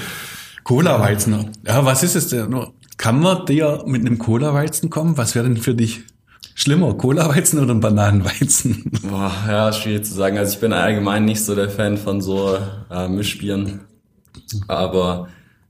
[0.64, 1.52] Cola-Weizen.
[1.64, 2.56] Ja, was ist es denn?
[2.98, 5.16] Kann man dir mit einem Cola-Weizen kommen?
[5.16, 6.02] Was wäre denn für dich
[6.56, 8.92] Schlimmer, Cola-Weizen oder Bananenweizen?
[9.10, 10.38] Boah, ja, schwierig zu sagen.
[10.38, 12.58] Also ich bin allgemein nicht so der Fan von so
[12.92, 13.82] äh, Mischbieren.
[14.68, 15.30] Aber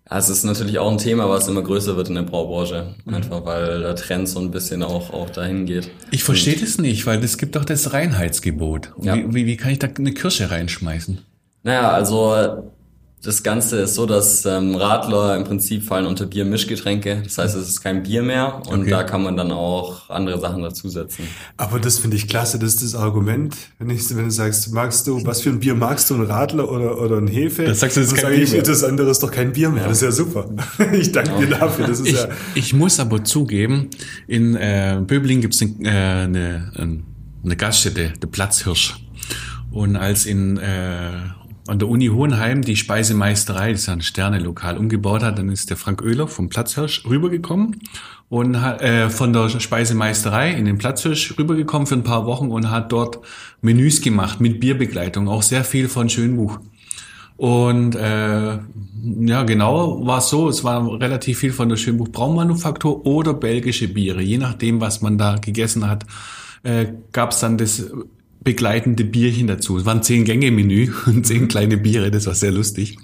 [0.09, 2.95] ja, es ist natürlich auch ein Thema, was immer größer wird in der Braubranche.
[3.05, 5.91] Einfach weil der Trend so ein bisschen auch, auch dahin geht.
[6.09, 8.93] Ich verstehe das nicht, weil es gibt doch das Reinheitsgebot.
[9.01, 9.15] Ja.
[9.15, 11.19] Wie, wie, wie kann ich da eine Kirsche reinschmeißen?
[11.63, 12.71] Naja, also
[13.21, 17.21] das Ganze ist so, dass ähm, Radler im Prinzip fallen unter Biermischgetränke.
[17.23, 18.89] Das heißt, es ist kein Bier mehr und okay.
[18.91, 21.25] da kann man dann auch andere Sachen dazusetzen.
[21.57, 23.57] Aber das finde ich klasse, das ist das Argument.
[23.77, 26.71] Wenn, ich, wenn du sagst, magst du, was für ein Bier magst du, ein Radler
[26.71, 27.65] oder, oder ein Hefe?
[27.65, 28.61] Das sagst du, das ist kein Bier ich, mehr.
[28.61, 29.83] Das andere ist doch kein Bier mehr.
[29.83, 30.49] Das ist ja super.
[30.93, 31.39] ich danke ja.
[31.39, 31.87] dir dafür.
[31.87, 33.89] Das ist ich, ja ich muss aber zugeben,
[34.27, 36.71] in äh, Böbling gibt es eine, äh, eine,
[37.43, 38.95] eine Gaststätte, der Platzhirsch.
[39.71, 41.11] Und als in äh,
[41.69, 45.77] an der Uni Hohenheim die Speisemeisterei, das ist ein Sterne-Lokal, umgebaut hat, dann ist der
[45.77, 47.79] Frank Oehler vom Platzhirsch rübergekommen
[48.27, 52.91] und äh, von der Speisemeisterei in den Platzhirsch rübergekommen für ein paar Wochen und hat
[52.91, 53.19] dort
[53.61, 56.59] Menüs gemacht mit Bierbegleitung, auch sehr viel von Schönbuch.
[57.37, 58.57] Und äh,
[59.21, 60.49] ja, genau war es so.
[60.49, 64.21] Es war relativ viel von der Schönbuch Braummanufaktur oder belgische Biere.
[64.21, 66.05] Je nachdem, was man da gegessen hat,
[66.63, 67.89] äh, gab es dann das
[68.41, 69.77] begleitende Bierchen dazu.
[69.77, 72.97] Es waren zehn Gänge-Menü und zehn kleine Biere, das war sehr lustig.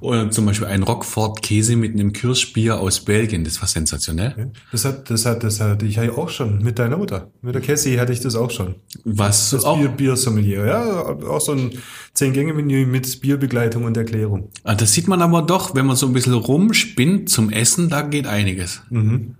[0.00, 4.50] Oder zum Beispiel ein Rockford Käse mit einem Kirschbier aus Belgien, das war sensationell.
[4.72, 7.30] Das hat, das hat, das hatte ich auch schon mit deiner Mutter.
[7.42, 8.76] Mit der Cassie hatte ich das auch schon.
[9.04, 9.50] Was?
[9.50, 9.76] Das auch?
[9.76, 11.72] Bier, Biersommelier, ja, auch so ein
[12.14, 14.48] Zehn-Gänge-Menü mit Bierbegleitung und Erklärung.
[14.64, 18.00] Ah, das sieht man aber doch, wenn man so ein bisschen rumspinnt zum Essen, da
[18.00, 18.80] geht einiges.
[18.88, 19.34] Mhm.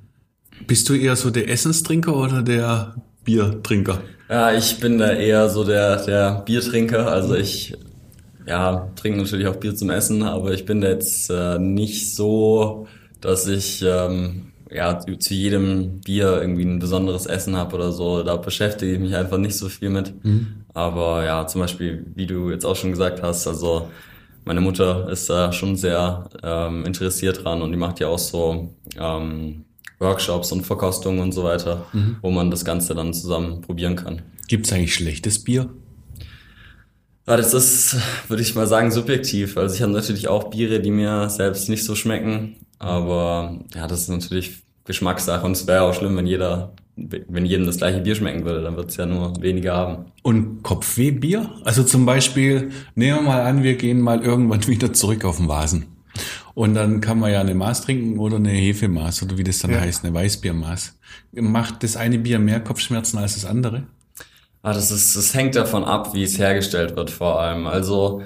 [0.66, 4.02] Bist du eher so der Essenstrinker oder der Biertrinker?
[4.30, 7.10] Ja, ich bin da eher so der, der Biertrinker.
[7.10, 7.74] Also ich
[8.46, 12.86] ja, trinke natürlich auch Bier zum Essen, aber ich bin da jetzt äh, nicht so,
[13.20, 18.22] dass ich ähm, ja, zu jedem Bier irgendwie ein besonderes Essen habe oder so.
[18.22, 20.24] Da beschäftige ich mich einfach nicht so viel mit.
[20.24, 20.64] Mhm.
[20.74, 23.88] Aber ja, zum Beispiel, wie du jetzt auch schon gesagt hast, also
[24.44, 28.76] meine Mutter ist da schon sehr ähm, interessiert dran und die macht ja auch so
[28.96, 29.64] ähm,
[30.00, 32.16] Workshops und Verkostungen und so weiter, mhm.
[32.22, 34.22] wo man das Ganze dann zusammen probieren kann.
[34.48, 35.70] Gibt es eigentlich schlechtes Bier?
[37.28, 39.56] Ja, das ist, würde ich mal sagen, subjektiv.
[39.56, 44.02] Also ich habe natürlich auch Biere, die mir selbst nicht so schmecken, aber ja, das
[44.02, 48.14] ist natürlich Geschmackssache und es wäre auch schlimm, wenn jeder wenn jedem das gleiche Bier
[48.14, 50.06] schmecken würde, dann wird es ja nur weniger haben.
[50.22, 51.50] Und Kopfwehbier?
[51.64, 55.48] Also zum Beispiel, nehmen wir mal an, wir gehen mal irgendwann wieder zurück auf den
[55.48, 55.86] Vasen.
[56.54, 59.70] Und dann kann man ja eine Maß trinken oder eine Hefemaß oder wie das dann
[59.70, 59.80] ja.
[59.80, 60.98] heißt, eine Weißbiermaß.
[61.32, 63.86] Macht das eine Bier mehr Kopfschmerzen als das andere?
[64.62, 67.66] Ah, das, ist, das hängt davon ab, wie es hergestellt wird vor allem.
[67.66, 68.22] Also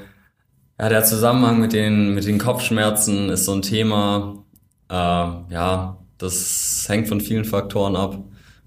[0.81, 4.45] ja, der Zusammenhang mit den, mit den Kopfschmerzen ist so ein Thema.
[4.89, 8.19] Äh, ja, das hängt von vielen Faktoren ab.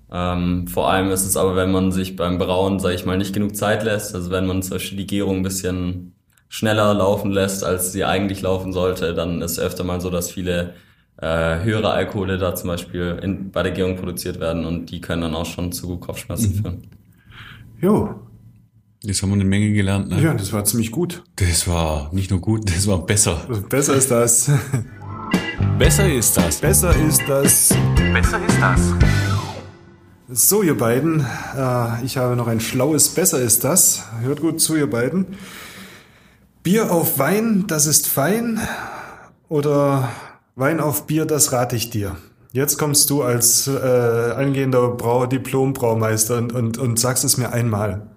[0.09, 3.33] Ähm, vor allem ist es aber, wenn man sich beim Brauen, sage ich mal, nicht
[3.33, 4.15] genug Zeit lässt.
[4.15, 6.13] Also wenn man zum Beispiel die Gärung ein bisschen
[6.49, 10.73] schneller laufen lässt, als sie eigentlich laufen sollte, dann ist öfter mal so, dass viele
[11.17, 15.23] äh, höhere Alkohole da zum Beispiel in, bei der Gärung produziert werden und die können
[15.23, 16.61] dann auch schon zu Kopfschmerzen mhm.
[16.61, 16.87] führen.
[17.81, 18.15] Jo.
[19.03, 20.09] Jetzt haben wir eine Menge gelernt.
[20.09, 20.21] Ne?
[20.21, 21.23] Ja, das war ziemlich gut.
[21.35, 23.35] Das war nicht nur gut, das war besser.
[23.69, 24.51] Besser ist das.
[25.77, 26.59] besser ist das.
[26.59, 27.75] Besser ist das.
[28.13, 28.93] Besser ist das.
[30.29, 31.21] So, ihr beiden,
[31.55, 34.03] äh, ich habe noch ein schlaues Besser ist das.
[34.21, 35.27] Hört gut zu, ihr beiden.
[36.67, 38.59] Bier auf Wein, das ist fein.
[39.47, 40.09] Oder
[40.55, 42.17] Wein auf Bier, das rate ich dir.
[42.51, 48.07] Jetzt kommst du als äh, angehender Brau Diplom-Braumeister und, und, und sagst es mir einmal.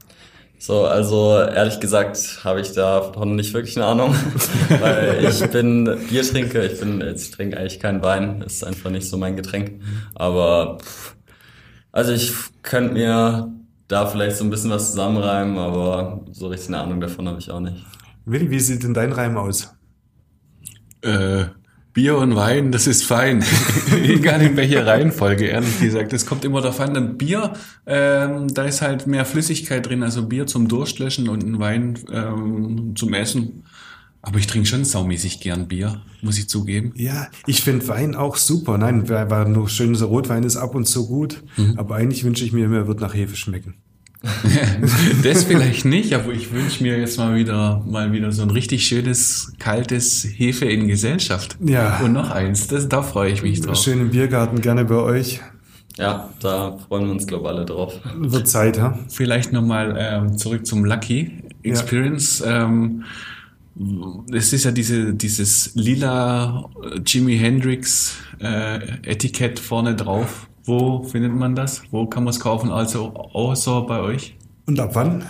[0.58, 4.16] So, also ehrlich gesagt habe ich davon nicht wirklich eine Ahnung,
[4.80, 9.16] weil ich bin Biertrinker, ich bin, ich trinke eigentlich keinen Wein, ist einfach nicht so
[9.16, 9.80] mein Getränk.
[10.16, 10.78] Aber
[11.92, 12.32] also ich
[12.62, 13.52] könnte mir
[13.86, 17.48] da vielleicht so ein bisschen was zusammenreimen, aber so richtig eine Ahnung davon habe ich
[17.48, 17.86] auch nicht.
[18.24, 19.74] Willi, wie sieht denn dein Reim aus?
[21.02, 21.46] Äh,
[21.92, 23.42] Bier und Wein, das ist fein.
[24.04, 26.12] Egal in welcher Reihenfolge, ehrlich gesagt.
[26.12, 26.96] Das kommt immer davon.
[26.96, 27.54] Ein Bier,
[27.84, 32.94] ähm, da ist halt mehr Flüssigkeit drin, also Bier zum Durstlöschen und ein Wein ähm,
[32.94, 33.64] zum Essen.
[34.22, 36.92] Aber ich trinke schon saumäßig gern Bier, muss ich zugeben.
[36.94, 38.78] Ja, ich finde Wein auch super.
[38.78, 41.42] Nein, war nur schön, so Rotwein ist ab und zu gut.
[41.56, 41.74] Mhm.
[41.76, 43.74] Aber eigentlich wünsche ich mir, mir wird nach Hefe schmecken.
[45.22, 48.86] das vielleicht nicht, aber ich wünsche mir jetzt mal wieder mal wieder so ein richtig
[48.86, 51.56] schönes kaltes Hefe in Gesellschaft.
[51.64, 52.00] Ja.
[52.00, 53.78] Und noch eins, das, da freue ich mich drauf.
[53.78, 55.40] Schön im Biergarten, gerne bei euch.
[55.96, 57.94] Ja, da freuen wir uns glaube alle drauf.
[58.16, 58.98] Wird Zeit, ha?
[59.08, 62.40] Vielleicht nochmal ähm, zurück zum Lucky Experience.
[62.40, 62.64] Ja.
[62.64, 63.04] Ähm,
[64.32, 66.68] es ist ja diese, dieses lila
[67.06, 70.49] Jimi Hendrix äh, Etikett vorne drauf.
[70.70, 71.82] Wo findet man das?
[71.90, 72.70] Wo kann man es kaufen?
[72.70, 74.36] Also außer bei euch?
[74.66, 75.24] Und ab wann?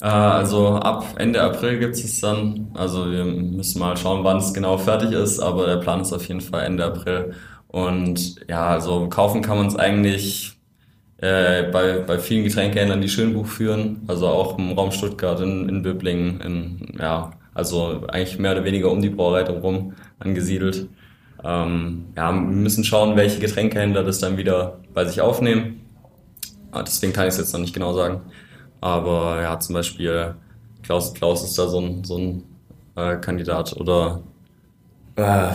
[0.00, 2.68] Äh, also ab Ende April gibt es dann.
[2.72, 6.26] Also wir müssen mal schauen, wann es genau fertig ist, aber der Plan ist auf
[6.26, 7.34] jeden Fall Ende April.
[7.68, 10.56] Und ja, also kaufen kann man es eigentlich
[11.18, 15.82] äh, bei, bei vielen Getränkehändlern, die Schönbuch führen, also auch im Raum Stuttgart, in, in
[15.82, 20.88] Böblingen, in, ja, also eigentlich mehr oder weniger um die Brauerei herum angesiedelt.
[21.44, 25.80] Ähm, ja, wir müssen schauen, welche Getränkehändler das dann wieder bei sich aufnehmen.
[26.72, 28.20] Ah, deswegen kann ich es jetzt noch nicht genau sagen.
[28.80, 30.34] Aber ja, zum Beispiel
[30.82, 32.42] Klaus Klaus ist da so ein, so ein
[32.96, 34.22] äh, Kandidat oder
[35.16, 35.50] äh,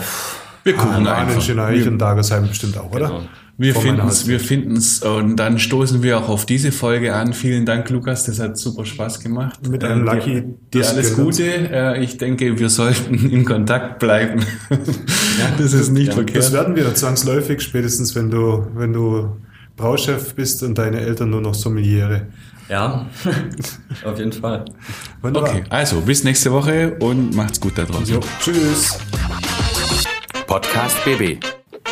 [0.64, 1.48] wir gucken ah, einfach.
[1.48, 3.22] In Dagesheim bestimmt auch, oder?
[3.58, 7.32] Wir finden es, wir finden es und dann stoßen wir auch auf diese Folge an.
[7.32, 9.68] Vielen Dank, Lukas, das hat super Spaß gemacht.
[9.68, 10.44] Mit einem äh, Lucky.
[10.72, 11.44] Dir alles Gute.
[11.44, 14.40] Äh, ich denke, wir sollten in Kontakt bleiben.
[14.70, 16.14] Ja, das ist nicht ja.
[16.14, 16.38] verkehrt.
[16.38, 19.36] Das werden wir zwangsläufig, spätestens wenn du, wenn du
[19.76, 22.28] Brauchef bist und deine Eltern nur noch Sommeliere.
[22.68, 23.06] Ja,
[24.04, 24.64] auf jeden Fall.
[25.20, 25.50] Wunderbar.
[25.50, 28.14] Okay, also bis nächste Woche und macht's gut da draußen.
[28.14, 28.98] Jo, tschüss.
[30.46, 31.61] Podcast BB.